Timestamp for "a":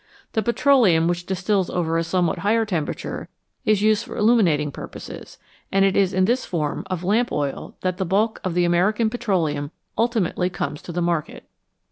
2.01-2.03